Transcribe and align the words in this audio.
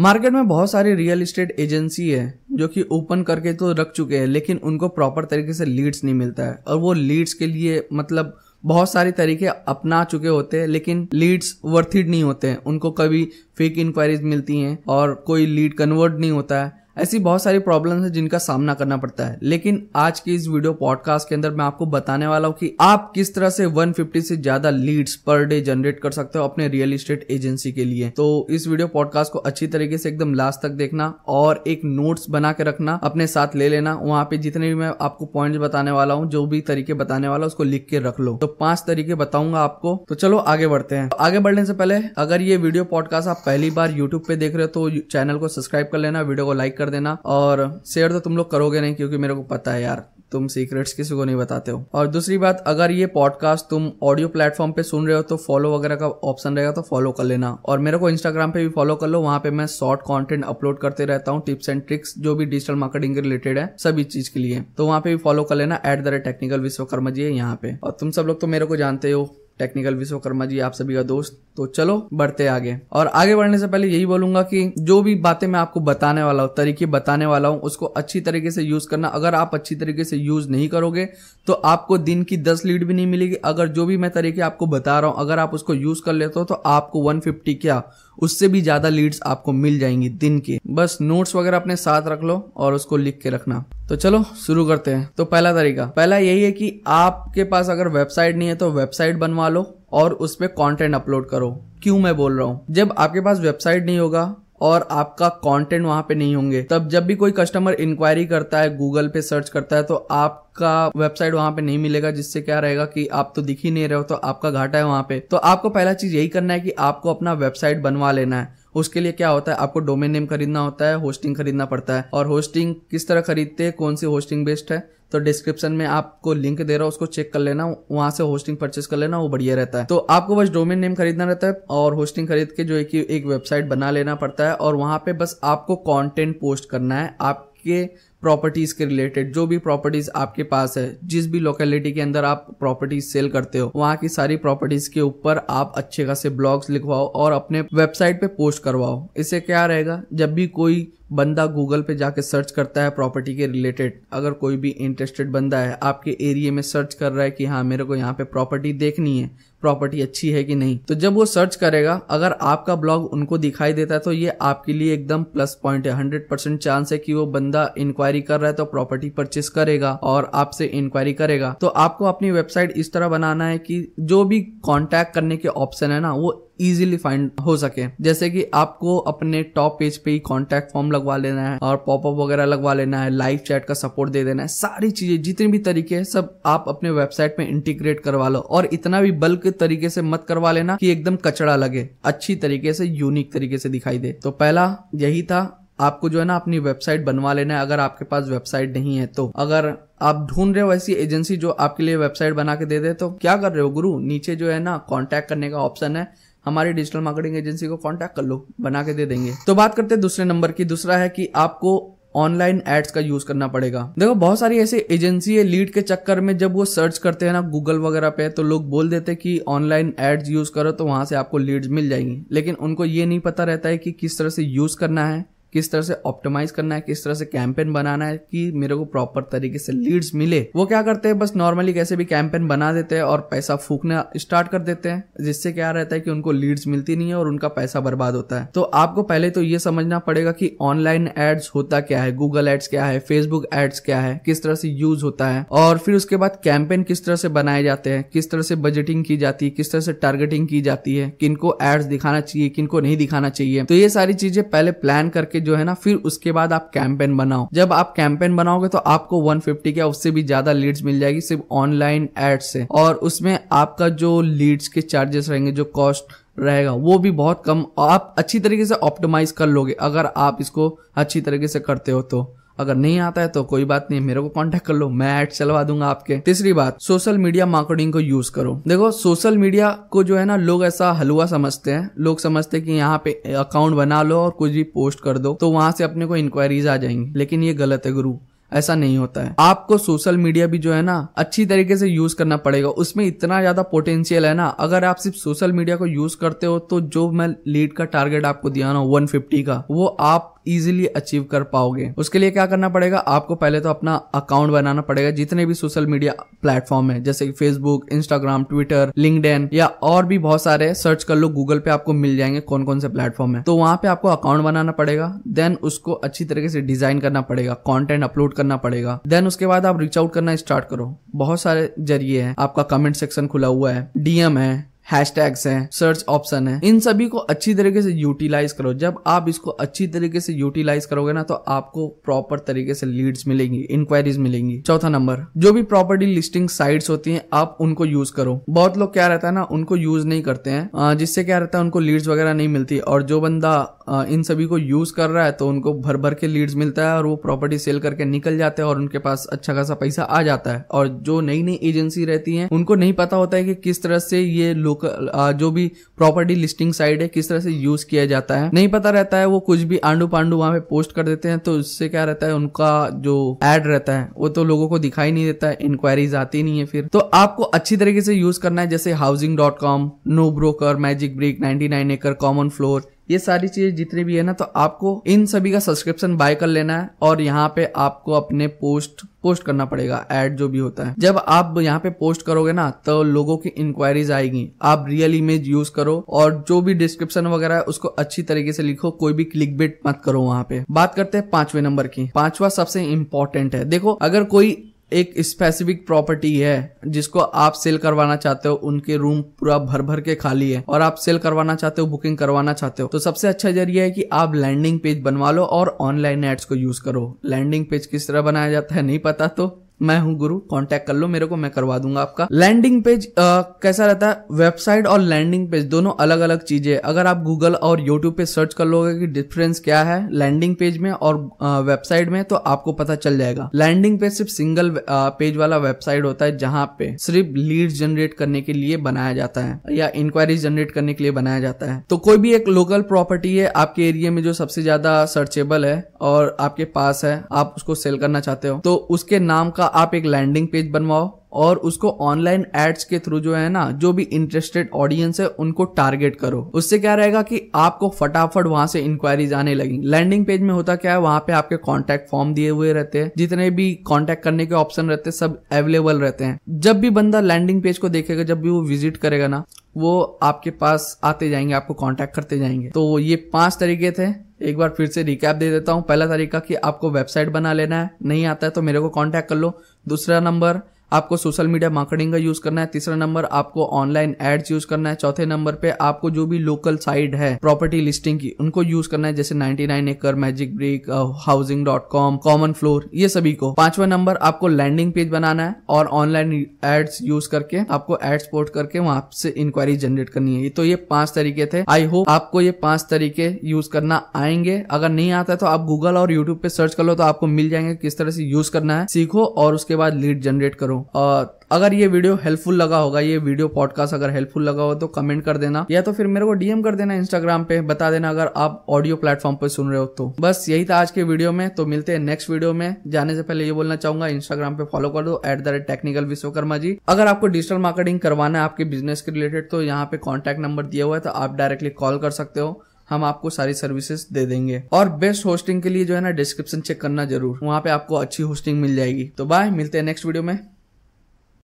Market 0.00 0.32
में 0.32 0.46
बहुत 0.48 0.70
सारी 0.70 0.94
रियल 0.94 1.22
इस्टेट 1.22 1.50
एजेंसी 1.60 2.08
है 2.10 2.40
जो 2.52 2.68
कि 2.68 2.82
ओपन 2.92 3.22
करके 3.22 3.52
तो 3.52 3.72
रख 3.72 3.90
चुके 3.92 4.16
हैं, 4.16 4.26
लेकिन 4.26 4.60
उनको 4.64 4.88
प्रॉपर 4.88 5.24
तरीके 5.24 5.52
से 5.52 5.64
लीड्स 5.64 6.02
नहीं 6.04 6.14
मिलता 6.14 6.44
है। 6.44 6.54
और 6.68 6.76
वो 6.76 6.92
लीड्स 6.92 7.34
के 7.34 7.46
लिए 7.46 7.86
मतलब 7.92 8.36
बहुत 8.64 8.92
सारे 8.92 9.12
तरीके 9.12 9.46
अपना 9.46 10.02
चुके 10.04 10.28
होते 10.28 10.60
हैं, 10.60 10.66
लेकिन 10.66 11.08
लीड्स 11.14 11.56
वर्थिड 11.64 12.08
नहीं 12.08 12.22
होते 12.22 12.46
हैं। 12.46 12.56
उनको 12.56 12.90
कभी 12.90 13.24
फेक 13.58 13.78
इंक्वायरीज 13.78 14.22
मिलती 14.22 14.58
हैं 14.58 14.78
और 14.88 15.14
कोई 15.26 15.46
लीड 15.46 15.74
कन्वर्ट 15.74 16.14
नहीं 16.14 16.30
होता 16.30 16.64
है। 16.64 16.81
ऐसी 16.96 17.18
बहुत 17.18 17.42
सारी 17.42 17.58
प्रॉब्लम्स 17.58 18.04
है 18.04 18.10
जिनका 18.10 18.38
सामना 18.38 18.72
करना 18.74 18.96
पड़ता 18.96 19.26
है। 19.26 19.38
लेकिन 19.42 19.80
आज 19.96 20.18
की 20.20 20.34
इस 20.34 20.46
वीडियो 20.48 20.72
पॉडकास्ट 20.72 21.28
के 21.28 21.34
अंदर 21.34 21.50
मैं 21.50 21.64
आपको 21.64 21.86
बताने 21.86 22.26
वाला 22.26 22.48
हूँ 22.48 22.54
कि 22.54 22.76
आप 22.80 23.10
किस 23.14 23.34
तरह 23.34 23.50
से 23.50 23.66
150 23.66 24.20
से 24.20 24.36
ज़्यादा 24.36 24.70
लीड्स 24.70 25.14
पर 25.16 25.44
डे 25.44 25.60
जनरेट 25.60 26.00
कर 26.00 26.10
सकते 26.10 26.38
हो 26.38 26.44
अपने 26.44 26.66
रियल 26.68 26.92
एस्टेट 26.92 27.26
एजेंसी 27.30 27.72
के 27.72 27.84
लिए। 27.84 28.10
तो 28.10 28.46
इस 28.50 28.66
वीडियो 28.68 28.88
पॉडकास्ट 28.88 29.32
को 29.32 29.38
अच्छी 29.38 29.66
तरीके 29.66 29.98
से 29.98 30.08
एकदम 30.08 30.34
लास्ट 30.34 30.62
तक 30.62 30.72
देखना 30.72 31.12
और 31.28 31.62
एक 31.66 31.80
नोट्स 31.84 32.28
बना 32.30 32.52
के 32.52 32.64
रखना, 32.64 32.98
अपने 33.02 33.26
साथ 33.26 33.56
ले 33.56 33.68
लेना। 33.68 33.94
वहाँ 33.94 34.24
पे 34.24 34.38
जितने 34.38 34.68
भी 34.68 34.74
मैं 34.74 34.92
आपको 35.00 35.26
पॉइंट 35.26 35.56
बताने 35.56 35.90
वाला 35.90 36.14
हूँ, 36.14 36.28
जो 36.28 36.44
भी 36.46 36.60
तरीके 36.60 36.94
बताने 36.94 37.28
वाला 37.28 37.46
उसको 37.46 37.64
लिख 37.64 37.86
के 37.90 37.98
रख 37.98 38.20
लो। 38.20 38.36
तो 38.36 38.46
पाँच 38.60 38.84
तरीके 38.86 39.14
बताऊँगा 39.14 39.60
आपको। 39.60 39.96
तो 40.08 40.14
चलो 40.14 40.38
आगे 40.38 40.66
बढ़ते 40.66 40.96
हैं। 40.96 41.08
आगे 41.20 41.38
बढ़ने 41.38 41.64
से 41.64 41.72
पहले 41.72 42.00
अगर 42.18 42.42
ये 42.42 42.56
वीडियो 42.58 42.84
पॉडकास्ट 42.84 43.28
आप 43.28 43.42
पहली 43.46 43.70
बार 43.70 43.90
यूट्यूब 43.90 44.22
पे 44.28 44.36
देख 44.36 44.54
रहे 44.54 44.62
हो 44.62 44.68
तो 44.68 44.88
चैनल 45.00 45.38
को 45.38 45.48
सब्सक्राइब 45.48 45.88
कर 45.92 45.98
लेना 45.98 46.20
वीडियो 46.20 46.46
को 46.46 46.52
लाइक 46.52 46.80
कर 46.82 46.90
देना। 46.90 47.18
और 47.26 47.82
शेयर 47.86 48.12
तो 48.12 48.20
तुम 48.20 48.36
लोग 48.36 48.50
करोगे 48.50 48.80
नहीं, 48.80 48.94
क्योंकि 48.94 49.16
मेरे 49.18 49.34
को 49.34 49.42
पता 49.44 49.72
है 49.72 49.82
यार, 49.82 50.08
तुम 50.32 50.46
सीक्रेट्स 50.48 50.92
किसी 50.92 51.14
को 51.14 51.24
नहीं 51.24 51.36
बताते 51.36 51.70
हो। 51.70 51.84
और 51.94 52.06
दूसरी 52.08 52.36
बात, 52.38 52.62
अगर 52.66 52.90
ये 52.90 53.06
पॉडकास्ट 53.08 53.66
तुम 53.70 53.90
ऑडियो 54.02 54.28
प्लेटफॉर्म 54.28 54.72
पे 54.72 54.82
सुन 54.82 55.06
रहे 55.06 55.16
हो 55.16 55.22
तो 55.22 55.36
फॉलो 55.38 55.74
वगैरह 55.74 55.96
का 55.96 56.06
ऑप्शन 56.06 56.56
रहेगा 56.56 56.72
तो 56.72 56.82
फॉलो 56.82 57.12
कर 57.12 57.24
लेना। 57.24 57.50
और 57.64 57.78
मेरे 57.78 57.98
को 57.98 58.10
इंस्टाग्राम 58.10 58.52
पे 58.52 58.62
भी 58.62 58.68
फॉलो 58.68 58.94
कर 58.96 59.06
लो, 59.06 59.20
वहाँ 59.20 59.38
पे 59.38 59.50
मैं 59.50 59.66
शॉर्ट 59.68 60.00
कंटेंट 60.02 60.44
अपलोड 60.44 60.78
करते 60.78 61.04
रहता 61.04 61.32
हूँ 61.32 61.42
टिप्स 61.46 61.68
एंड 61.68 61.82
ट्रिक्स 61.86 62.14
जो 62.18 62.34
भी 62.34 62.46
डिजिटल 62.46 62.74
मार्केटिंग 62.74 63.14
के 63.14 63.20
रिलेटेड 63.20 63.58
है 63.58 63.74
सभी 63.78 64.04
चीज़ 64.06 64.32
के 64.34 64.40
लिए। 64.40 64.64
तो 64.76 64.86
वहाँ 64.86 65.00
पे 65.00 65.10
भी 65.10 65.16
फॉलो 65.18 65.44
कर 65.44 65.56
लेना 65.56 65.80
at 65.86 66.02
the 66.04 66.08
rate 66.08 66.24
technical 66.24 66.60
Vishwakarma 66.60 67.10
ji 67.10 67.22
है 67.22 67.32
यहाँ 67.32 67.58
पे। 67.62 67.76
और 67.76 67.96
तुम 68.00 68.10
सब 68.10 68.26
लोग 68.26 68.40
तो 68.40 68.46
मेरे 68.46 68.66
को 68.66 68.76
जानते 68.76 69.10
हो 69.10 69.24
टेक्निकल 69.58 69.94
विश्वकर्मा 69.94 70.46
जी, 70.46 70.58
आप 70.58 70.72
सभी 70.72 70.94
का 70.94 71.02
दोस्त। 71.02 71.38
तो 71.56 71.66
चलो, 71.66 72.08
बढ़ते 72.14 72.46
आगे। 72.46 72.80
और 72.92 73.06
आगे 73.06 73.36
बढ़ने 73.36 73.58
से 73.58 73.66
पहले 73.66 73.86
यही 73.86 74.06
बोलूँगा 74.06 74.42
कि 74.42 74.72
जो 74.78 75.02
भी 75.02 75.14
बातें 75.14 75.46
मैं 75.46 75.60
आपको 75.60 75.80
बताने 75.80 76.22
वाला 76.22 76.42
हूँ, 76.42 76.54
तरीके 76.56 76.86
बताने 76.86 77.26
वाला 77.26 77.48
हूँ, 77.48 77.60
उसको 77.60 77.86
अच्छी 77.86 78.20
तरीके 78.20 78.50
से 78.50 78.62
यूज़ 78.62 78.88
करना। 78.88 79.08
अगर 79.08 79.34
आप 79.34 79.50
अच्छी 79.54 79.74
तरीके 79.74 80.04
से 80.04 80.16
यूज़ 80.16 80.48
नहीं 80.48 80.68
करोगे 80.68 81.08
तो 81.46 81.52
आपको 81.52 81.98
दिन 81.98 82.22
की 82.22 82.36
दस 82.36 82.64
लीड 82.64 82.84
भी 82.86 82.94
नहीं 82.94 83.06
मिलेगी। 83.06 83.34
अगर 83.34 83.68
जो 83.68 83.86
भी 83.86 83.96
मैं 83.96 84.10
तरीके 84.10 84.40
आपको 84.40 84.66
बता 84.66 84.98
रहा 85.00 85.10
हूँ, 85.10 85.20
अगर 85.20 85.38
आप 85.38 85.54
उसको 85.54 85.74
यूज़ 85.74 86.02
कर 86.02 86.12
लेते 86.12 86.38
हो 86.38 86.44
तो 86.44 86.54
आपको 86.54 87.02
वन 87.02 87.20
क्या, 87.26 87.82
उससे 88.18 88.48
भी 88.48 88.60
ज़्यादा 88.60 88.88
लीड्स 88.88 89.20
आपको 89.26 89.52
मिल 89.52 89.78
जाएँगी 89.78 90.08
दिन 90.08 90.38
के। 90.40 90.58
बस 90.66 90.98
नोट्स 91.00 91.34
वगैरह 91.36 91.56
अपने 91.56 91.76
साथ 91.76 92.08
रख 92.08 92.22
लो 92.22 92.52
और 92.56 92.74
उसको 92.74 92.96
लिख 92.96 93.18
के 93.22 93.30
रखना। 93.30 93.64
तो 93.88 93.96
चलो, 93.96 94.22
शुरू 94.36 94.64
करते 94.66 94.90
हैं। 94.90 95.10
तो 95.16 95.24
पहला 95.24 95.52
तरीका। 95.52 95.86
पहला 95.86 96.18
यही 96.18 96.42
है 96.42 96.52
कि 96.52 96.80
आपके 96.86 97.44
पास 97.44 97.70
अगर 97.70 97.88
वेबसाइट 97.88 98.36
नहीं 98.36 98.48
है 98.48 98.54
तो 98.54 98.70
वेबसाइट 98.70 99.16
बनवा 99.16 99.48
लो 99.48 99.66
और 99.92 100.12
उस 100.12 100.36
पर 100.36 100.46
कॉन्टेंट 100.46 100.94
अपलोड 100.94 101.28
करो। 101.28 101.50
क्यों 101.82 101.98
मैं 101.98 102.16
बोल 102.16 102.38
रहा 102.38 102.46
हूँ? 102.46 102.64
जब 102.70 102.94
आपके 102.98 103.20
पास 103.20 103.40
वेबसाइट 103.40 103.84
नहीं 103.86 103.98
होगा 103.98 104.34
और 104.62 104.86
आपका 104.90 105.28
कंटेंट 105.44 105.84
वहाँ 105.84 106.02
पे 106.08 106.14
नहीं 106.14 106.34
होंगे। 106.36 106.62
तब 106.62 106.88
जब 106.88 107.06
भी 107.06 107.14
कोई 107.14 107.32
कस्टमर 107.32 107.74
इंक्वायरी 107.74 108.26
करता 108.26 108.58
है 108.58 108.76
गूगल 108.76 109.08
पे 109.08 109.22
सर्च 109.22 109.48
करता 109.48 109.76
है 109.76 109.82
तो 109.82 109.94
आप 110.12 110.38
का 110.56 110.86
वेबसाइट 110.96 111.34
वहाँ 111.34 111.50
पे 111.52 111.62
नहीं 111.62 111.78
मिलेगा, 111.78 112.10
जिससे 112.10 112.40
क्या 112.42 112.58
रहेगा 112.60 112.84
कि 112.86 113.06
आप 113.08 113.32
तो 113.36 113.42
दिख 113.42 113.60
ही 113.64 113.70
नहीं 113.70 113.88
रहे 113.88 113.98
हो 113.98 114.04
तो 114.04 114.14
आपका 114.14 114.50
घाटा 114.50 114.78
है 114.78 114.84
वहाँ 114.84 115.06
पे। 115.08 115.18
तो 115.20 115.36
आपको 115.36 115.70
पहला 115.70 115.92
चीज़ 115.94 116.16
यही 116.16 116.28
करना 116.28 116.54
है 116.54 116.60
कि 116.60 116.70
आपको 116.80 117.14
अपना 117.14 117.32
वेबसाइट 117.34 117.80
बनवा 117.82 118.12
लेना 118.12 118.40
है। 118.40 118.61
उसके 118.74 119.00
लिए 119.00 119.12
क्या 119.12 119.28
होता 119.28 119.52
है? 119.52 119.58
आपको 119.58 119.80
डोमेन 119.80 120.10
नेम 120.10 120.26
खरीदना 120.26 120.60
होता 120.60 120.84
है 120.84 120.94
होस्टिंग 120.94 121.36
खरीदना 121.36 121.64
पड़ता 121.64 121.94
है। 121.94 122.08
और 122.12 122.26
होस्टिंग 122.26 122.74
किस 122.90 123.08
तरह 123.08 123.20
खरीदते 123.20 123.64
हैं? 123.64 123.72
कौन 123.72 123.96
सी 123.96 124.06
होस्टिंग 124.06 124.44
बेस्ड 124.44 124.72
है? 124.72 124.90
तो 125.12 125.18
डिस्क्रिप्शन 125.18 125.72
में 125.72 125.86
आपको 125.86 126.32
लिंक 126.34 126.62
दे 126.62 126.76
रहा 126.76 126.82
हूँ, 126.82 126.88
उसको 126.88 127.06
चेक 127.06 127.32
कर 127.32 127.38
लेना, 127.38 127.76
वहाँ 127.90 128.10
से 128.10 128.22
होस्टिंग 128.22 128.56
परचेस 128.56 128.86
कर 128.86 128.96
लेना, 128.96 129.18
वो 129.18 129.28
बढ़िया 129.28 129.54
रहता 129.54 129.78
है। 129.78 129.84
तो 129.84 129.96
आपको 129.96 130.36
बस 130.36 130.48
डोमेन 130.48 130.78
नेम 130.78 130.94
खरीदना 130.94 131.24
रहता 131.24 131.46
है 131.46 131.64
और 131.70 131.94
होस्टिंग 131.94 132.28
खरीद 132.28 132.52
के 132.52 132.64
जो 132.64 132.74
है 132.74 132.84
कि 132.84 133.06
एक 133.10 133.26
वेबसाइट 133.26 133.66
बना 133.66 133.90
लेना 133.90 134.14
पड़ता 134.14 134.48
है। 134.48 134.54
और 134.54 134.76
वहाँ 134.76 134.98
पे 134.98 135.12
बस 135.12 135.40
आपको 135.44 135.76
कंटेंट 135.76 136.40
पोस्ट 136.40 136.70
करना 136.70 136.94
है, 136.94 137.16
आपके 137.20 137.88
प्रॉपर्टीज़ 138.22 138.74
के 138.74 138.84
रिलेटेड 138.84 139.32
जो 139.32 139.46
भी 139.46 139.58
प्रॉपर्टीज़ 139.58 140.10
आपके 140.16 140.42
पास 140.44 140.76
है, 140.78 140.98
जिस 141.04 141.26
भी 141.30 141.40
लोकेलिटी 141.40 141.92
के 141.92 142.00
अंदर 142.00 142.24
आप 142.24 142.46
प्रॉपर्टीज़ 142.60 143.06
सेल 143.06 143.28
करते 143.28 143.58
हो, 143.58 143.70
वहाँ 143.76 143.96
की 143.96 144.08
सारी 144.08 144.36
प्रॉपर्टीज़ 144.38 144.90
के 144.90 145.00
ऊपर 145.00 145.40
आप 145.50 145.72
अच्छे 145.76 146.06
खासे 146.06 146.30
ब्लॉग्स 146.30 146.70
लिखवाओ 146.70 147.06
और 147.06 147.32
अपने 147.32 147.60
वेबसाइट 147.74 148.20
पे 148.20 148.26
पोस्ट 148.32 148.62
करवाओ। 148.62 149.06
इससे 149.16 149.40
क्या 149.40 149.66
रहेगा? 149.66 150.02
जब 150.12 150.34
भी 150.34 150.46
कोई 150.48 150.88
बंदा 151.12 151.44
गूगल 151.46 151.82
पे 151.82 151.94
जाके 151.94 152.22
सर्च 152.22 152.50
करता 152.50 152.82
है 152.82 152.90
प्रॉपर्टी 152.90 153.34
के 153.36 153.46
रिलेटेड 153.46 154.00
अगर 154.12 154.32
कोई 154.32 154.56
भी 154.56 154.68
इंटरेस्टेड 154.70 155.30
बंदा 155.30 155.58
है, 155.58 155.78
आपके 155.82 156.16
एरिया 156.20 156.52
में 156.52 156.62
सर्च 156.62 156.94
कर 156.94 157.12
रहा 157.12 157.24
है 157.24 157.30
कि 157.30 157.44
हाँ 157.44 157.62
मेरे 157.64 157.84
को 157.84 157.96
यहाँ 157.96 158.12
पे 158.12 158.24
प्रॉपर्टी 158.26 158.72
देखनी 158.74 159.18
है 159.18 159.30
प्रॉपर्टी 159.62 160.00
अच्छी 160.00 160.30
है 160.30 160.42
कि 160.44 160.54
नहीं 160.54 160.78
तो 160.88 160.94
जब 160.94 161.14
वो 161.14 161.24
सर्च 161.24 161.56
करेगा, 161.56 162.00
अगर 162.10 162.32
आपका 162.32 162.74
ब्लॉग 162.76 163.04
उनको 163.12 163.38
दिखाई 163.38 163.72
देता 163.72 163.94
है 163.94 164.00
तो 164.00 164.12
ये 164.12 164.28
आपके 164.42 164.72
लिए 164.72 164.94
एकदम 164.94 165.22
प्लस 165.24 165.58
पॉइंट 165.62 165.86
है। 165.86 165.92
हंड्रेड 165.92 166.28
परसेंट 166.28 166.58
चांस 166.60 166.92
है 166.92 166.98
कि 166.98 167.12
वो 167.14 167.26
बंदा 167.28 167.72
इंक्वायरी 167.78 168.11
कर 168.20 168.40
रहा 168.40 168.50
है 168.50 168.56
तो 168.56 168.64
प्रॉपर्टी 168.64 169.10
परचेस 169.10 169.48
करेगा 169.48 169.92
और 170.02 170.30
आपसे 170.34 170.66
इंक्वायरी 170.66 171.12
करेगा। 171.12 171.54
तो 171.60 171.66
आपको 171.66 172.04
अपनी 172.04 172.30
वेबसाइट 172.30 172.72
इस 172.72 172.92
तरह 172.92 173.08
बनाना 173.08 173.46
है 173.46 173.58
कि 173.58 173.86
जो 174.00 174.24
भी 174.24 174.40
कॉन्टैक्ट 174.64 175.14
करने 175.14 175.36
के 175.36 175.48
ऑप्शन 175.48 175.90
है 175.90 176.00
ना, 176.00 176.12
वो 176.12 176.48
इजीली 176.60 176.96
फाइंड 176.96 177.30
हो 177.40 177.56
सके। 177.56 177.86
जैसे 178.00 178.28
कि 178.30 178.44
आपको 178.54 178.96
अपने 178.98 179.42
टॉप 179.54 179.76
पेज 179.78 179.96
पे 179.98 180.10
ही 180.10 180.18
कॉन्टैक्ट 180.18 180.72
फॉर्म 180.72 180.90
लगवा 180.90 181.16
लेना 181.16 181.48
है 181.48 181.58
और 181.58 181.76
पॉपअप 181.76 182.16
वगैरह 182.18 182.44
लगवा 182.44 182.74
लेना 182.74 183.02
है 183.02 183.10
लाइव 183.10 183.38
चैट 183.38 183.64
का 183.64 183.74
सपोर्ट 183.74 184.10
दे 184.10 184.24
देना 184.24 184.42
है, 184.42 184.48
सारी 184.48 184.90
चीज़ें, 184.90 185.22
जितने 185.22 185.46
भी 185.46 185.58
तरीके 185.60 185.94
हैं, 185.94 186.04
सब 186.04 186.40
आप 186.46 186.64
अपने 186.68 186.90
वेबसाइट 186.90 187.36
में 187.38 187.48
इंटीग्रेट 187.48 188.00
करवा 188.00 188.28
लो। 188.28 188.38
और 188.40 188.68
इतना 188.72 189.00
भी 189.00 189.12
बल्क 189.14 189.46
तरीके 189.60 189.88
से 189.88 190.02
मत 190.02 190.24
करवा 190.28 190.52
लेना 190.52 190.76
कि 190.76 190.90
एकदम 190.90 191.16
कचड़ा 191.16 191.56
लगे, 191.56 191.88
अच्छी 192.04 192.36
तरीके 192.36 192.72
से 192.72 192.84
यूनिक 192.84 193.32
तरीके 193.32 193.58
से 193.58 193.68
दिखाई 193.68 193.98
दे। 193.98 194.12
तो 194.12 194.30
पहला 194.32 194.76
यही 194.94 195.22
था 195.22 195.58
आपको 195.78 196.08
जो 196.08 196.18
है 196.18 196.24
ना 196.24 196.36
अपनी 196.36 196.58
वेबसाइट 196.58 197.04
बनवा 197.04 197.32
लेना 197.32 197.54
है, 197.54 197.60
अगर 197.62 197.80
आपके 197.80 198.04
पास 198.04 198.28
वेबसाइट 198.28 198.76
नहीं 198.76 198.96
है 198.96 199.06
तो। 199.06 199.26
अगर 199.36 199.72
आप 200.02 200.26
ढूंढ 200.30 200.54
रहे 200.54 200.64
हो 200.64 200.72
ऐसी 200.74 200.92
एजेंसी 200.94 201.36
जो 201.36 201.50
आपके 201.50 201.82
लिए 201.82 201.96
वेबसाइट 201.96 202.34
बना 202.34 202.54
के 202.56 202.64
दे 202.64 202.78
दे 202.80 202.92
तो 202.94 203.10
क्या 203.12 203.36
कर 203.36 203.52
रहे 203.52 203.62
हो 203.62 203.70
गुरु? 203.70 203.98
नीचे 204.00 204.36
जो 204.36 204.50
है 204.50 204.58
ना 204.58 204.76
कांटेक्ट 204.90 205.28
करने 205.28 205.50
का 205.50 205.58
ऑप्शन 205.58 205.96
है। 205.96 206.06
हमारी 206.46 206.72
डिजिटल 206.72 207.00
मार्केटिंग 207.00 207.36
एजेंसी 207.36 207.66
को 207.66 207.76
कांटेक्ट 207.76 208.16
कर 208.16 208.22
लो, 208.22 208.46
बना 208.60 208.82
के 208.82 208.94
दे 208.94 209.06
देंगे। 209.06 209.32
तो 209.46 209.54
बात 209.54 209.74
करते 209.74 209.94
हैं 209.94 210.00
दूसरे 210.00 210.24
नंबर 210.24 210.52
की। 210.52 210.64
दूसरा 210.64 210.96
है 210.96 211.08
कि 211.08 211.28
आपको 211.36 211.98
ऑनलाइन 212.14 212.62
एड्स 212.68 212.90
का 212.90 213.00
यूज़ 213.00 213.24
करना 213.26 213.46
पड़ेगा। 213.48 213.82
देखो, 213.98 214.14
बहुत 214.14 214.38
सारी 214.38 214.58
ऐसी 214.58 214.78
एजेंसी 214.90 215.36
है 215.36 215.42
लीड 215.44 215.72
के 215.72 215.82
चक्कर 215.82 216.20
में 216.20 216.36
जब 216.38 216.52
वो 216.52 216.64
सर्च 216.64 216.98
करते 216.98 217.26
हैं 217.26 217.32
ना 217.32 217.40
गूगल 217.40 217.78
वगैरह 217.78 218.10
पे 218.10 218.28
तो 218.28 218.42
लोग 218.42 218.68
बोल 218.70 218.88
देते 218.90 219.14
कि 219.14 219.38
ऑनलाइन 219.48 219.94
एड्स 219.98 220.28
यूज़ 220.28 220.50
करो 220.54 220.72
तो 220.72 220.84
वहाँ 220.84 221.04
से 221.04 221.16
आपको 221.16 221.38
लीड्स 221.38 221.68
मिल 221.68 221.88
जाएँगी। 221.88 222.22
लेकिन 222.32 222.54
उनको 222.54 222.84
ये 222.84 223.06
नहीं 223.06 223.20
पता 223.20 223.44
रहता 223.44 223.68
है 223.68 223.78
कि 223.78 223.92
किस 223.92 224.18
तरह 224.18 224.28
से 224.28 224.42
यूज़ 224.42 224.76
करना 224.76 225.06
है। 225.06 225.24
किस 225.52 225.70
तरह 225.72 225.82
से 225.82 225.94
ऑप्टिमाइज 226.06 226.50
करना 226.50 226.74
है, 226.74 226.80
किस 226.80 227.04
तरह 227.04 227.14
से 227.14 227.24
कैंपेन 227.24 227.72
बनाना 227.72 228.06
है, 228.06 228.16
कि 228.16 228.50
मेरे 228.54 228.74
को 228.74 228.84
प्रॉपर 228.84 229.22
तरीके 229.22 229.58
से 229.58 229.72
लीड्स 229.72 230.14
मिले। 230.14 230.40
वो 230.56 230.66
क्या 230.66 230.82
करते 230.82 231.08
हैं? 231.08 231.18
बस 231.18 231.32
नॉर्मली 231.36 231.72
कैसे 231.72 231.96
भी 231.96 232.04
कैंपेन 232.04 232.48
बना 232.48 232.72
देते 232.72 232.96
हैं 232.96 233.02
और 233.02 233.20
पैसा 233.30 233.56
फूकना 233.56 234.04
स्टार्ट 234.16 234.48
कर 234.48 234.58
देते 234.58 234.88
हैं, 234.88 235.04
जिससे 235.20 235.52
क्या 235.52 235.70
रहता 235.70 235.94
है 235.94 236.00
कि 236.00 236.10
उनको 236.10 236.32
लीड्स 236.32 236.66
मिलती 236.66 236.96
नहीं 236.96 237.08
है 237.08 237.14
और 237.14 237.28
उनका 237.28 237.48
पैसा 237.48 237.80
बर्बाद 237.80 238.14
होता 238.14 238.40
है। 238.40 238.48
तो 238.54 238.62
आपको 238.62 239.02
पहले 239.02 239.30
तो 239.30 239.42
ये 239.42 239.58
समझना 239.58 239.98
पड़ेगा 239.98 240.32
कि 240.32 240.50
ऑनलाइन 240.60 241.08
एड्स 241.18 241.50
होता 241.54 241.80
क्या 241.80 242.02
है 242.02 242.14
गूगल 242.16 242.48
एड्स 242.48 242.68
क्या 242.68 242.84
है 242.84 242.98
फेसबुक 243.00 243.46
एड्स 243.54 243.80
क्या 243.80 244.00
है, 244.00 244.20
किस 244.26 244.42
तरह 244.42 244.54
से 244.54 244.68
यूज़ 244.68 245.04
होता 245.04 245.28
है, 245.28 245.46
और 245.50 245.78
फिर 245.78 245.94
उसके 245.94 246.16
बाद 246.16 246.40
कैंपेन 246.44 246.82
किस 246.82 247.04
तरह 247.04 247.16
से 247.16 247.28
बनाए 247.30 247.62
जाते 247.62 247.90
हैं, 247.90 248.08
किस 248.12 248.30
तरह 248.30 248.42
से 248.42 248.56
बजटिंग 248.56 249.04
की 249.04 249.16
जाती 249.16 249.46
है, 249.46 249.50
किस 249.50 249.72
तरह 249.72 249.80
से 249.80 249.92
टारगेटिंग 249.92 250.48
की 250.48 250.60
जाती 250.60 250.96
है, 250.96 251.08
किनको 251.20 251.56
एड्स 251.62 251.84
दिखाना 251.84 252.20
चाहिए, 252.20 252.48
किनको 252.48 252.80
नहीं 252.80 252.96
दिखाना 252.96 253.28
चाहिए। 253.30 253.64
तो 253.64 253.74
ये 253.74 253.88
सारी 253.88 254.14
चीज़ें 254.14 254.48
पहले 254.50 254.72
प्लान 254.72 255.08
करके 255.08 255.40
जो 255.42 255.56
है 255.56 255.64
ना, 255.64 255.74
फिर 255.74 255.96
उसके 255.96 256.32
बाद 256.32 256.52
आप 256.52 256.70
कैंपेन 256.74 257.16
बनाओ। 257.16 257.48
जब 257.52 257.72
आप 257.72 257.92
कैंपेन 257.96 258.36
बनाओगे 258.36 258.68
तो 258.68 258.78
आपको 258.78 259.22
150 259.24 259.72
के, 259.72 259.82
उससे 259.82 260.10
भी 260.10 260.22
ज़्यादा 260.22 260.52
लीड्स 260.52 260.82
मिल 260.82 261.00
जाएगी 261.00 261.20
सिर्फ़ 261.20 261.42
ऑनलाइन 261.52 262.08
एड 262.18 262.40
से। 262.40 262.66
और 262.70 262.94
उसमें 262.94 263.38
आपका 263.52 263.88
जो 263.88 264.20
लीड्स 264.20 264.68
के 264.68 264.80
चार्जेस 264.80 265.28
रहेंगे, 265.28 265.52
जो 265.52 265.64
कॉस्ट 265.64 266.12
रहेगा, 266.38 266.72
वो 266.72 266.98
भी 266.98 267.10
बहुत 267.12 267.42
कम। 267.46 267.64
आप 267.78 268.14
अच्छी 268.18 268.40
तरीके 268.40 268.66
से 268.66 268.74
ऑप्टिमाइज 268.74 269.32
कर 269.32 269.46
लोगे, 269.46 269.72
अगर 269.72 270.08
आप 270.16 270.38
इसको 270.40 270.68
अच्छी 270.96 271.20
तरीके 271.20 271.48
से 271.48 271.60
करते 271.60 271.92
हो 271.92 272.02
तो। 272.02 272.22
अगर 272.58 272.74
नहीं 272.76 272.98
आता 273.00 273.20
है 273.20 273.28
तो 273.28 273.42
कोई 273.44 273.64
बात 273.64 273.88
नहीं, 273.90 274.00
मेरे 274.00 274.20
को 274.20 274.28
कांटेक्ट 274.30 274.66
कर 274.66 274.74
लो, 274.74 274.88
मैं 274.90 275.12
ऐड 275.12 275.30
चलवा 275.30 275.62
दूँगा 275.64 275.86
आपके। 275.86 276.18
तीसरी 276.18 276.52
बात 276.52 276.80
सोशल 276.82 277.18
मीडिया 277.18 277.46
मार्केटिंग 277.48 277.92
को 277.92 278.00
यूज़ 278.00 278.30
करो। 278.32 278.60
देखो 278.68 278.90
सोशल 278.92 279.38
मीडिया 279.38 279.70
को 279.90 280.02
जो 280.04 280.16
है 280.16 280.24
ना, 280.24 280.36
लोग 280.38 280.64
ऐसा 280.64 280.90
हलवा 280.92 281.26
समझते 281.26 281.70
हैं। 281.70 281.90
लोग 281.98 282.20
समझते 282.20 282.56
हैं 282.56 282.66
कि 282.66 282.72
यहाँ 282.72 283.00
पे 283.04 283.12
अकाउंट 283.34 283.76
बना 283.76 284.02
लो 284.02 284.18
और 284.18 284.30
कुछ 284.32 284.50
भी 284.50 284.62
पोस्ट 284.64 285.00
कर 285.00 285.18
दो 285.18 285.34
तो 285.34 285.50
वहाँ 285.50 285.70
से 285.72 285.84
अपने 285.84 286.06
को 286.06 286.16
इंक्वायरीज 286.16 286.66
आ 286.68 286.76
जाएँगी। 286.76 287.18
लेकिन 287.18 287.42
ये 287.42 287.54
गलत 287.54 287.86
है 287.86 287.92
गुरु, 287.92 288.14
ऐसा 288.52 288.74
नहीं 288.74 288.96
होता 288.98 289.20
है। 289.20 289.34
आपको 289.40 289.76
सोशल 289.78 290.16
मीडिया 290.18 290.46
भी 290.46 290.58
जो 290.58 290.72
है 290.72 290.80
ना, 290.82 290.96
अच्छी 291.16 291.44
तरीके 291.46 291.76
से 291.76 291.86
यूज़ 291.88 292.16
करना 292.16 292.36
पड़ेगा। 292.38 292.68
उसमें 292.68 293.04
इतना 293.06 293.40
ज़्यादा 293.40 293.62
पोटेंशियल 293.64 294.26
है 294.26 294.34
ना, 294.34 294.46
अगर 294.46 294.84
आप 294.84 294.96
सिर्फ़ 294.96 295.16
सोशल 295.18 295.52
मीडिया 295.52 295.76
को 295.76 295.86
यूज़ 295.86 296.16
करते 296.16 296.46
हो 296.46 296.58
तो 296.60 296.80
जो 296.82 297.10
मैं 297.10 297.28
लीड 297.46 297.72
का 297.72 297.84
टारगेट 297.86 298.24
आपको 298.26 298.50
दिया 298.50 298.72
ना 298.72 298.80
वन 298.82 299.06
का, 299.14 299.64
वो 299.70 299.86
आप 299.86 300.31
इजिली 300.46 300.86
अचीव 300.86 301.22
कर 301.22 301.42
पाओगे। 301.44 301.92
उसके 301.98 302.18
लिए 302.18 302.30
क्या 302.30 302.46
करना 302.46 302.68
पड़ेगा? 302.68 302.98
आपको 302.98 303.34
पहले 303.34 303.60
तो 303.60 303.68
अपना 303.68 303.94
अकाउंट 304.14 304.50
बनाना 304.52 304.80
पड़ेगा, 304.82 305.10
जितने 305.10 305.46
भी 305.46 305.54
सोशल 305.54 305.86
मीडिया 305.86 306.12
प्लेटफॉर्म 306.42 306.90
है, 306.90 307.02
जैसे 307.02 307.26
कि 307.26 307.32
फेसबुक 307.32 307.86
इंस्टाग्राम 307.92 308.44
ट्विटर 308.44 308.92
लिंकड 308.98 309.48
या 309.52 309.66
और 309.66 310.06
भी 310.06 310.18
बहुत 310.18 310.42
सारे 310.42 310.72
सर्च 310.74 311.04
कर 311.04 311.16
लो 311.16 311.28
गूगल 311.28 311.58
पे 311.58 311.70
आपको 311.70 311.92
मिल 311.92 312.16
जाएँगे 312.16 312.40
कौन 312.42 312.64
कौन 312.64 312.80
से 312.80 312.88
प्लेटफॉर्म 312.88 313.36
है। 313.36 313.42
तो 313.42 313.56
वहाँ 313.56 313.76
पे 313.76 313.88
आपको 313.88 314.08
अकाउंट 314.08 314.44
बनाना 314.44 314.72
पड़ेगा 314.72 315.12
देन 315.28 315.54
उसको 315.62 315.92
अच्छी 315.92 316.24
तरीके 316.24 316.48
से 316.48 316.60
डिज़ाइन 316.62 317.00
करना 317.00 317.20
पड़ेगा 317.22 317.54
कॉन्टेंट 317.66 318.04
अपलोड 318.04 318.34
करना 318.34 318.56
पड़ेगा। 318.58 318.98
देन 319.06 319.26
उसके 319.26 319.46
बाद 319.46 319.66
आप 319.66 319.80
रीच 319.80 319.98
आउट 319.98 320.12
करना 320.12 320.36
स्टार्ट 320.36 320.64
करो। 320.64 320.94
बहुत 321.14 321.40
सारे 321.40 321.72
ज़रिए 321.80 322.22
हैं, 322.22 322.34
आपका 322.38 322.62
कमेंट 322.62 322.96
सेक्शन 322.96 323.26
खुला 323.26 323.48
हुआ 323.48 323.72
है 323.72 323.90
डीएम 323.96 324.38
है 324.38 324.71
हैशटैग्स 324.86 325.46
हैं 325.46 325.68
सर्च 325.72 326.04
ऑप्शन 326.08 326.48
है। 326.48 326.60
इन 326.64 326.78
सभी 326.80 327.06
को 327.08 327.18
अच्छी 327.18 327.54
तरीके 327.54 327.82
से 327.82 327.90
यूटिलाइज 327.92 328.52
करो। 328.52 328.72
जब 328.74 329.02
आप 329.06 329.28
इसको 329.28 329.50
अच्छी 329.50 329.86
तरीके 329.88 330.20
से 330.20 330.32
यूटिलाइज 330.32 330.86
करोगे 330.86 331.12
ना 331.12 331.22
तो 331.22 331.34
आपको 331.34 331.86
प्रॉपर 332.04 332.38
तरीके 332.38 332.74
से 332.74 332.86
लीड्स 332.86 333.26
मिलेंगी 333.28 333.58
इंक्वायरीज 333.60 334.18
मिलेंगी। 334.18 334.60
चौथा 334.60 334.88
नंबर 334.88 335.24
जो 335.36 335.52
भी 335.52 335.62
प्रॉपर्टी 335.64 336.06
लिस्टिंग 336.06 336.48
साइट्स 336.48 336.90
होती 336.90 337.12
हैं, 337.12 337.24
आप 337.32 337.56
उनको 337.60 337.84
यूज़ 337.84 338.12
करो। 338.12 338.40
बहुत 338.50 338.78
लोग 338.78 338.92
क्या 338.92 339.06
रहता 339.08 339.28
है 339.28 339.34
ना, 339.34 339.42
उनको 339.44 339.76
यूज़ 339.76 340.06
नहीं 340.06 340.22
करते 340.22 340.50
हैं। 340.50 340.96
जिससे 340.96 341.24
क्या 341.24 341.38
रहता 341.38 341.58
है, 341.58 341.64
उनको 341.64 341.80
लीड्स 341.80 342.08
वगैरह 342.08 342.34
नहीं 342.34 342.48
मिलती। 342.48 342.78
और 342.78 343.02
जो 343.02 343.20
बंदा 343.20 344.04
इन 344.08 344.22
सभी 344.22 344.44
को 344.46 344.58
यूज़ 344.58 344.92
कर 344.94 345.08
रहा 345.10 345.24
है 345.24 345.32
तो 345.32 345.48
उनको 345.48 345.72
भर 345.74 345.96
भर 345.96 346.14
के 346.14 346.26
लीड्स 346.26 346.54
मिलता 346.54 346.88
है, 346.88 346.96
और 346.96 347.06
वो 347.06 347.16
प्रॉपर्टी 347.18 347.58
सेल 347.58 347.78
करके 347.80 348.04
निकल 348.04 348.36
जाते 348.38 348.62
हैं, 348.62 348.68
और 348.68 348.76
उनके 348.76 348.98
पास 348.98 349.26
अच्छा 349.32 349.54
खासा 349.54 349.74
पैसा 349.74 350.02
आ 350.02 350.22
जाता 350.22 350.52
है। 350.52 350.64
और 350.70 350.88
जो 350.88 351.20
नई 351.20 351.42
नई 351.42 351.58
एजेंसी 351.62 352.04
रहती 352.04 352.36
है, 352.36 352.48
उनको 352.52 352.74
नहीं 352.74 352.92
पता 352.94 353.16
होता 353.16 353.36
है 353.36 353.44
कि 353.44 353.54
किस 353.54 353.82
तरह 353.82 353.98
से 354.00 354.20
ये 354.20 354.52
लोकल 354.72 355.32
जो 355.38 355.50
भी 355.50 355.66
प्रॉपर्टी 355.98 356.34
लिस्टिंग 356.34 356.72
साइट 356.72 357.00
है, 357.02 357.08
किस 357.08 357.28
तरह 357.28 357.40
से 357.40 357.50
यूज़ 357.50 357.84
किया 357.86 358.06
जाता 358.06 358.36
है। 358.36 358.50
नहीं 358.54 358.68
पता 358.68 358.90
रहता 358.90 359.16
है, 359.16 359.26
वो 359.26 359.40
कुछ 359.40 359.60
भी 359.62 359.78
आंडू 359.84 360.06
पांडू 360.08 360.36
वहाँ 360.36 360.52
पे 360.52 360.60
पोस्ट 360.70 360.92
कर 360.92 361.02
देते 361.02 361.28
हैं 361.28 361.38
तो 361.38 361.52
उससे 361.52 361.88
क्या 361.88 362.04
रहता 362.04 362.26
है, 362.26 362.34
उनका 362.34 362.88
जो 362.96 363.16
एड 363.44 363.66
रहता 363.66 363.92
है, 363.92 364.08
वो 364.16 364.28
तो 364.28 364.44
लोगों 364.44 364.68
को 364.68 364.78
दिखाई 364.78 365.12
नहीं 365.12 365.24
देता 365.26 365.48
है 365.48 365.58
इंक्वायरीज 365.60 366.14
आती 366.14 366.42
नहीं 366.42 366.58
है 366.58 366.64
फिर। 366.66 366.86
तो 366.86 366.98
आपको 366.98 367.42
अच्छी 367.42 367.76
तरीके 367.76 368.00
से 368.00 368.14
यूज़ 368.14 368.40
करना 368.40 368.62
है, 368.62 368.68
जैसे 368.68 368.92
housing 368.94 369.36
dot 369.36 369.58
com 369.58 369.90
no 370.08 370.30
broker 370.30 370.76
magic 370.78 371.16
brick 371.16 371.40
ninety 371.40 371.68
nine 371.68 371.90
acre 371.90 372.12
common 372.14 372.48
floor 372.48 372.90
ये 373.12 373.18
सारी 373.18 373.48
चीज़ें 373.48 373.74
जितनी 373.76 374.04
भी 374.04 374.16
है 374.16 374.22
ना 374.22 374.32
तो 374.32 374.44
आपको 374.56 375.02
इन 375.06 375.24
सभी 375.26 375.52
का 375.52 375.58
सब्सक्रिप्शन 375.60 376.16
बाय 376.16 376.34
कर 376.34 376.46
लेना 376.46 376.78
है 376.78 376.90
और 377.02 377.20
यहाँ 377.20 377.48
पे 377.56 377.72
आपको 377.78 378.12
अपने 378.12 378.46
पोस्ट 378.60 379.04
पोस्ट 379.22 379.42
करना 379.42 379.64
पड़ेगा 379.64 380.04
एड 380.12 380.36
जो 380.36 380.48
भी 380.48 380.58
होता 380.58 380.84
है। 380.84 380.94
जब 380.98 381.18
आप 381.18 381.58
यहाँ 381.58 381.80
पे 381.80 381.90
पोस्ट 381.92 382.22
करोगे 382.22 382.52
ना 382.52 382.68
तो 382.86 383.02
लोगों 383.02 383.36
की 383.36 383.48
इंक्वायरीज 383.48 384.10
आएगी। 384.10 384.48
आप 384.62 384.86
रियल 384.88 385.14
इमेज 385.14 385.48
यूज़ 385.48 385.70
करो 385.72 386.04
और 386.08 386.44
जो 386.48 386.60
भी 386.60 386.74
डिस्क्रिप्शन 386.74 387.26
वगैरह 387.26 387.54
है, 387.54 387.62
उसको 387.62 387.88
अच्छी 387.88 388.22
तरीके 388.22 388.52
से 388.52 388.62
लिखो, 388.62 388.90
कोई 388.92 389.12
भी 389.12 389.24
क्लिक 389.24 389.56
बिट 389.58 389.78
मत 389.86 390.00
करो 390.04 390.22
वहाँ 390.22 390.46
पे। 390.48 390.64
बात 390.70 390.94
करते 390.94 391.18
हैं 391.18 391.28
पांचवे 391.30 391.60
नंबर 391.60 391.86
की। 391.86 392.10
पांचवा 392.14 392.48
सबसे 392.50 392.84
इम्पोर्टेंट 392.84 393.54
है। 393.54 393.64
देखो, 393.64 393.92
अगर 393.92 394.24
कोई 394.26 394.52
एक 394.92 395.14
स्पेसिफिक 395.20 395.86
प्रॉपर्टी 395.86 396.34
है, 396.36 396.76
जिसको 396.86 397.18
आप 397.18 397.52
सेल 397.54 397.78
करवाना 397.78 398.16
चाहते 398.16 398.48
हो, 398.48 398.54
उनके 398.54 398.96
रूम 398.96 399.20
पूरा 399.22 399.58
भर 399.60 399.82
भर 399.82 400.00
के 400.00 400.14
खाली 400.14 400.50
है, 400.50 400.64
और 400.68 400.82
आप 400.82 400.94
सेल 400.96 401.18
करवाना 401.18 401.54
चाहते 401.54 401.82
हो 401.82 401.88
बुकिंग 401.88 402.16
करवाना 402.18 402.52
चाहते 402.52 402.82
हो 402.82 402.88
तो 402.88 402.98
सबसे 402.98 403.28
अच्छा 403.28 403.50
ज़रिया 403.50 403.84
है 403.84 403.90
कि 403.90 404.08
आप 404.12 404.34
लैंडिंग 404.34 404.78
पेज 404.80 405.00
बनवा 405.02 405.30
लो 405.30 405.44
और 405.44 405.76
ऑनलाइन 405.80 406.24
एड्स 406.24 406.44
को 406.44 406.54
यूज़ 406.54 406.82
करो। 406.82 407.02
लैंडिंग 407.24 407.66
पेज 407.66 407.86
किस 407.86 408.08
तरह 408.08 408.22
बनाया 408.22 408.50
जाता 408.50 408.74
है, 408.74 408.82
नहीं 408.82 408.98
पता 408.98 409.26
तो 409.28 409.46
मैं 409.82 409.98
हूँ 410.00 410.14
गुरु 410.16 410.38
कांटेक्ट 410.50 410.86
कर 410.86 410.94
लो 410.94 411.08
मेरे 411.08 411.26
को, 411.26 411.36
मैं 411.36 411.50
करवा 411.50 411.78
दूँगा 411.78 412.00
आपका। 412.02 412.26
लैंडिंग 412.32 412.82
पेज 412.82 413.06
कैसा 413.18 413.86
रहता 413.86 414.08
है? 414.08 414.24
वेबसाइट 414.32 414.86
और 414.86 415.00
लैंडिंग 415.02 415.50
पेज 415.50 415.64
दोनों 415.66 415.92
अलग 416.00 416.20
अलग 416.20 416.42
चीज़ें। 416.42 416.76
अगर 416.76 417.06
आप 417.06 417.22
गूगल 417.22 417.54
और 417.54 417.80
यूट्यूब 417.80 418.14
पे 418.14 418.26
सर्च 418.26 418.54
कर 418.54 418.64
लोगे 418.66 418.98
कि 418.98 419.06
डिफरेंस 419.12 419.60
क्या 419.60 419.82
है 419.82 420.08
लैंडिंग 420.12 420.54
पेज 420.56 420.78
में 420.78 420.90
और 420.92 421.16
वेबसाइट 421.64 422.08
में 422.08 422.22
तो 422.24 422.36
आपको 422.36 422.72
पता 422.74 422.94
चल 422.96 423.18
जाएगा। 423.18 423.50
लैंडिंग 423.54 423.98
पेज 424.00 424.12
सिर्फ़ 424.12 424.30
सिंगल 424.32 424.70
पेज 424.90 425.36
वाला 425.36 425.56
वेबसाइट 425.58 426.04
होता 426.04 426.24
है 426.24 426.36
जहाँ 426.38 426.64
पे 426.78 426.96
सिर्फ़ 426.98 427.36
लीड 427.38 427.70
जनरेट 427.72 428.14
करने 428.14 428.40
के 428.42 428.52
लिए 428.52 428.76
बनाया 428.78 429.12
जाता 429.14 429.40
है, 429.40 429.60
या 429.70 429.90
इंक्वायरी 429.94 430.36
जनरेट 430.38 430.70
करने 430.72 430.94
के 430.94 431.04
लिए 431.04 431.12
बनाया 431.12 431.40
जाता 431.40 431.66
है। 431.66 431.82
तो 431.90 431.96
कोई 431.98 432.16
भी 432.18 432.32
एक 432.34 432.48
लोकल 432.50 432.82
प्रॉपर्टी 432.84 433.36
है, 433.36 433.46
आपके 433.48 433.88
एरिया 433.88 434.10
में 434.10 434.22
जो 434.22 434.32
सबसे 434.34 434.62
ज़्यादा 434.62 435.04
सर्चेबल 435.06 435.64
है 435.64 435.92
और 436.02 436.36
आपके 436.40 436.64
पास 436.66 437.04
है, 437.04 437.22
आप 437.32 437.54
उसको 437.56 437.74
सेल 437.76 437.98
करना 437.98 438.20
चाहते 438.20 438.48
हो 438.48 438.58
तो 438.60 438.74
उसके 438.90 439.18
नाम 439.20 439.50
का 439.50 439.64
आप 439.72 439.94
एक 439.94 440.06
लैंडिंग 440.06 440.48
पेज 440.48 440.70
बनवाओ 440.70 441.10
और 441.32 441.56
उसको 441.56 441.90
ऑनलाइन 442.00 442.44
एड्स 442.56 442.84
के 442.84 442.98
थ्रू 442.98 443.20
जो 443.20 443.34
है 443.34 443.48
ना, 443.48 443.70
जो 443.70 443.92
भी 443.92 444.02
इंटरेस्टेड 444.02 444.70
ऑडियंस 444.74 445.20
है, 445.20 445.26
उनको 445.26 445.64
टारगेट 445.64 446.16
करो। 446.16 446.40
उससे 446.54 446.78
क्या 446.78 446.94
रहेगा 446.94 447.22
कि 447.22 447.40
आपको 447.54 447.88
फटाफट 447.90 448.46
वहाँ 448.46 448.66
से 448.66 448.80
इंक्वायरीज 448.80 449.32
आने 449.32 449.54
लगी। 449.54 449.78
लैंडिंग 449.84 450.26
पेज 450.26 450.40
में 450.40 450.52
होता 450.54 450.76
क्या 450.76 450.92
है, 450.92 450.98
वहाँ 451.00 451.20
पे 451.20 451.32
आपके 451.32 451.56
कॉन्टेक्ट 451.56 452.10
फॉर्म 452.10 452.34
दिए 452.34 452.50
हुए 452.50 452.72
रहते 452.72 452.98
हैं। 452.98 453.12
जितने 453.16 453.48
भी 453.50 453.72
कॉन्टेक्ट 453.86 454.24
करने 454.24 454.46
के 454.46 454.54
ऑप्शन 454.54 454.88
रहते 454.88 455.10
हैं, 455.10 455.16
सब 455.16 455.42
अवेलेबल 455.52 456.00
रहते 456.00 456.24
हैं। 456.24 456.38
जब 456.50 456.80
भी 456.80 456.90
बंदा 456.90 457.20
लैंडिंग 457.20 457.62
पेज 457.62 457.78
को 457.78 457.88
देखेगा, 457.88 458.22
जब 458.22 458.40
भी 458.40 458.48
वो 458.48 458.62
विज़िट 458.62 458.96
करेगा 458.96 459.28
ना 459.28 459.44
वो 459.76 460.18
आपके 460.22 460.50
पास 460.50 461.00
आते 461.04 461.28
जाएँगे, 461.30 461.54
आपको 461.54 461.74
कॉन्टेक्ट 461.74 462.14
करते 462.14 462.38
जाएँगे। 462.38 462.68
तो 462.68 462.98
ये 462.98 463.16
पाँच 463.16 463.56
तरीके 463.60 463.90
थे। 463.90 464.32
एक 464.48 464.56
बार 464.56 464.68
फिर 464.68 464.86
से 464.86 465.02
रिकैप 465.02 465.36
दे 465.36 465.50
देता 465.50 465.72
हूँ। 465.72 465.82
पहला 465.82 466.06
तरीका 466.06 466.38
कि 466.38 466.54
आपको 466.54 466.90
वेबसाइट 466.90 467.28
बना 467.28 467.52
लेना 467.52 467.82
है। 467.82 467.90
नहीं 468.02 468.26
आता 468.26 468.46
है 468.46 468.50
तो 468.50 468.62
मेरे 468.62 468.80
को 468.80 468.88
कांटेक्ट 468.88 469.28
कर 469.28 469.36
लो। 469.36 469.62
दूसरा 469.88 470.20
नंबर 470.20 470.60
आपको 470.92 471.16
सोशल 471.16 471.46
मीडिया 471.46 471.70
मार्केटिंग 471.70 472.12
का 472.12 472.18
यूज़ 472.18 472.40
करना 472.40 472.60
है, 472.60 472.66
तीसरा 472.66 472.96
नंबर 472.96 473.24
आपको 473.24 473.64
ऑनलाइन 473.72 474.14
एड्स 474.20 474.50
यूज़ 474.50 474.66
करना 474.66 474.88
है, 474.88 474.94
चौथे 474.94 475.26
नंबर 475.26 475.52
पे 475.54 475.70
आपको 475.70 476.10
जो 476.10 476.26
भी 476.26 476.38
लोकल 476.38 476.76
साइट 476.76 477.14
है 477.14 477.36
प्रॉपर्टी 477.36 477.80
लिस्टिंग 477.80 478.18
की, 478.20 478.34
उनको 478.40 478.62
यूज़ 478.62 478.88
करना 478.88 479.08
है, 479.08 479.14
जैसे 479.14 479.34
99 479.34 479.88
acre 479.88 480.14
magic 480.16 480.56
brick 480.56 480.90
housing 481.26 481.64
dot 481.64 481.88
com 481.88 482.16
common 482.16 482.52
floor 482.52 482.88
ये 482.94 483.08
सभी 483.08 483.32
को। 483.32 483.52
पांचवा 483.52 483.86
नंबर 483.86 484.16
आपको 484.22 484.48
लैंडिंग 484.48 484.92
पेज 484.92 485.08
बनाना 485.08 485.46
है 485.46 485.54
और 485.68 485.86
ऑनलाइन 485.94 486.34
एड्स 486.64 486.98
यूज़ 487.02 487.28
करके 487.28 487.60
आपको 487.70 487.98
एड्स 488.04 488.26
पोर्ट 488.32 488.48
करके 488.48 488.78
वहाँ 488.78 489.08
से 489.12 489.28
इंक्वायरी 489.28 489.76
जनरेट 489.76 490.08
करनी 490.08 490.42
है। 490.42 490.48
तो 490.50 490.64
ये 490.64 490.76
पाँच 490.90 491.12
तरीके 491.14 491.46
थे। 491.46 491.64
आई 491.68 491.84
होप 491.84 492.08
आपको 492.08 492.40
ये 492.40 492.50
पाँच 492.62 492.86
तरीके 492.90 493.30
यूज़ 493.44 493.68
करना 493.70 494.02
आएँगे। 494.16 494.62
अगर 494.70 494.88
नहीं 494.88 495.10
आता 495.12 495.36
तो 495.36 495.46
आप 495.46 495.64
गूगल 495.66 495.96
और 495.96 496.12
यूट्यूब 496.12 496.38
पे 496.38 496.48
सर्च 496.48 496.74
कर 496.74 496.84
लो 496.84 496.94
तो 496.94 497.02
आपको 497.02 497.26
मिल 497.26 497.50
जाएँगे 497.50 497.74
किस 497.76 497.98
तरह 497.98 498.10
से 498.10 498.24
यूज़ 498.24 498.50
करना 498.50 498.78
है। 498.80 498.86
सीखो 498.86 499.24
और 499.24 499.54
उसके 499.54 499.76
बाद 499.76 499.96
लीड 499.96 500.20
जनरेट 500.22 500.54
करो। 500.54 500.81
और 500.94 501.38
अगर 501.52 501.74
ये 501.74 501.86
वीडियो 501.86 502.14
हेल्पफुल 502.14 502.54
लगा 502.54 502.76
होगा, 502.76 503.00
ये 503.00 503.16
वीडियो 503.18 503.48
पॉडकास्ट 503.48 503.94
अगर 503.94 504.10
हेल्पफुल 504.10 504.42
लगा 504.42 504.62
हो 504.62 504.74
तो 504.74 504.86
कमेंट 504.88 505.24
कर 505.24 505.36
देना। 505.36 505.64
या 505.70 505.82
तो 505.82 505.92
फिर 505.92 506.06
मेरे 506.06 506.26
को 506.26 506.32
डीएम 506.32 506.62
कर 506.62 506.74
देना 506.74 506.94
इंस्टाग्राम 506.94 507.44
पे, 507.44 507.60
बता 507.62 507.90
देना 507.90 508.10
अगर 508.10 508.30
आप 508.36 508.64
ऑडियो 508.68 508.96
प्लेटफॉर्म 508.96 509.36
पर 509.36 509.48
सुन 509.48 509.70
रहे 509.70 509.78
हो 509.78 509.86
तो। 509.88 510.12
बस 510.20 510.44
यही 510.48 510.64
था 510.64 510.76
आज 510.76 510.90
के 510.90 511.02
वीडियो 511.02 511.32
में 511.32 511.48
तो 511.50 511.66
मिलते 511.66 511.92
हैं 511.92 511.98
नेक्स्ट 511.98 512.30
वीडियो 512.30 512.52
में। 512.52 512.76
जाने 512.86 513.14
से 513.16 513.22
पहले 513.22 513.44
ये 513.44 513.52
बोलना 513.52 513.76
चाहूँगा 513.76 514.06
इंस्टाग्राम 514.08 514.56
पे 514.56 514.64
फॉलो 514.64 514.90
कर 514.90 515.04
दो 515.04 515.20
at 515.26 515.38
the 515.38 515.48
rate 515.48 515.66
technical 515.66 516.04
Vishwakarma 516.04 516.58
ji. 516.58 516.76
अगर 516.88 517.06
आपको 517.06 517.26
डिजिटल 517.28 517.58
मार्केटिंग 517.58 518.00
करवाना 518.00 518.38
है 518.38 518.44
आपके 518.44 518.64
बिज़नेस 518.66 519.02
के 519.02 519.12
रिलेटेड 519.12 519.50
तो 519.50 519.62
यहाँ 519.62 519.84
पे 519.86 519.96
कॉन्टैक्ट 520.00 520.40
नंबर 520.40 520.66
दिया 520.66 520.84
हुआ 520.84 520.96
है 520.96 521.00
तो 521.00 521.10
आप 521.10 521.34
डायरेक्टली 521.36 521.70
कॉल 521.72 521.98
कर 521.98 522.10
सकते 522.12 522.40
हो। 522.40 522.62
हम 522.90 523.04
आपको 523.04 523.30
सारी 523.30 523.54
सर्विसेज़ 523.54 524.06
दे 524.12 524.24
देंगे। 524.26 524.62
और 524.72 524.88
बेस्ट 524.98 525.26
होस्टिंग 525.26 525.62
के 525.62 525.68
लिए 525.68 525.84
जो 525.84 525.94
है 525.94 526.00
ना 526.00 526.10
डिस्क्रिप्शन 526.12 526.60
चेक 526.60 526.80
करना 526.80 527.04
ज़रूर। 527.04 527.38
वहाँ 527.42 527.60
पे 527.60 527.70
आपको 527.70 527.96
अच्छी 527.96 528.22
होस्टिंग 528.22 528.60
मिल 528.60 528.74
जाएगी। 528.76 529.04
तो 529.18 529.24
बाय 529.26 529.50
मिलते 529.50 529.78
हैं 529.78 529.84
नेक्स्ट 529.84 530.06
वीडियो 530.06 530.22
में। 530.22 530.38